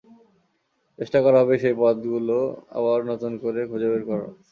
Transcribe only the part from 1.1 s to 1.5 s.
করা